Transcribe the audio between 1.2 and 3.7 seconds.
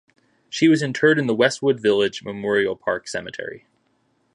the Westwood Village Memorial Park Cemetery.